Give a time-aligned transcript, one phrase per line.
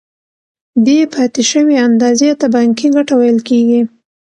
[0.85, 3.81] دې پاتې شوې اندازې ته بانکي ګټه ویل کېږي